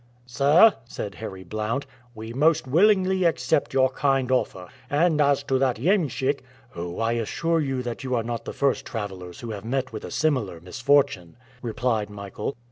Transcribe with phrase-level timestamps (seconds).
[0.25, 4.67] "Sir," said Harry Blount, "we most willingly accept your kind offer.
[4.89, 6.39] And, as to that iemschik"
[6.75, 6.97] "Oh!
[6.99, 10.09] I assure you that you are not the first travelers who have met with a
[10.09, 12.57] similar misfortune," replied Michael.